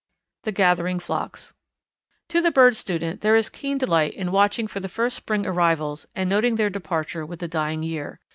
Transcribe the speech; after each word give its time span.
The 0.45 0.51
Gathering 0.51 0.97
Flocks. 0.99 1.53
To 2.29 2.41
the 2.41 2.49
bird 2.49 2.75
student 2.75 3.21
there 3.21 3.35
is 3.35 3.49
keen 3.51 3.77
delight 3.77 4.15
in 4.15 4.31
watching 4.31 4.65
for 4.65 4.79
the 4.79 4.89
first 4.89 5.15
spring 5.15 5.45
arrivals 5.45 6.07
and 6.15 6.27
noting 6.27 6.55
their 6.55 6.71
departure 6.71 7.23
with 7.23 7.37
the 7.37 7.47
dying 7.47 7.83
year. 7.83 8.19